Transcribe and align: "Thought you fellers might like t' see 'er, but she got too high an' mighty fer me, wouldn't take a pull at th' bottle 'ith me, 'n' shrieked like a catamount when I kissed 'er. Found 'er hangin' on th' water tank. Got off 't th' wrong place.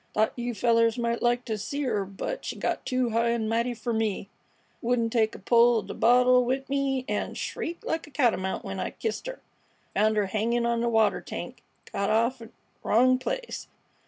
"Thought 0.15 0.33
you 0.35 0.55
fellers 0.55 0.97
might 0.97 1.21
like 1.21 1.45
t' 1.45 1.55
see 1.57 1.85
'er, 1.85 2.05
but 2.05 2.43
she 2.43 2.55
got 2.55 2.87
too 2.87 3.11
high 3.11 3.29
an' 3.29 3.47
mighty 3.47 3.75
fer 3.75 3.93
me, 3.93 4.29
wouldn't 4.81 5.13
take 5.13 5.35
a 5.35 5.37
pull 5.37 5.79
at 5.81 5.87
th' 5.95 5.99
bottle 5.99 6.49
'ith 6.51 6.67
me, 6.67 7.05
'n' 7.07 7.35
shrieked 7.35 7.85
like 7.85 8.07
a 8.07 8.09
catamount 8.09 8.65
when 8.65 8.79
I 8.79 8.89
kissed 8.89 9.27
'er. 9.27 9.39
Found 9.93 10.17
'er 10.17 10.25
hangin' 10.25 10.65
on 10.65 10.81
th' 10.81 10.89
water 10.89 11.21
tank. 11.21 11.61
Got 11.91 12.09
off 12.09 12.39
't 12.39 12.47
th' 12.49 12.53
wrong 12.83 13.19
place. 13.19 13.67